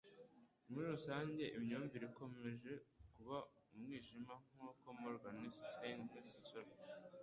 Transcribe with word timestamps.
Muri 0.71 0.85
rusange 0.93 1.43
imyumvire 1.57 2.03
ikomeje 2.11 2.71
kuba 3.15 3.37
umwijima, 3.75 4.33
nk'uko 4.53 4.85
Morgan 4.99 5.37
Stanley 5.57 6.25
str 6.33 6.57